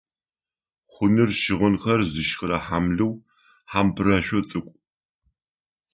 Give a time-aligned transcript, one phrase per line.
[0.93, 3.13] Хъуныр- щыгъынхэр зышхырэ хьамлыу,
[3.71, 4.75] хьампӏырэшъо цӏыкӏу.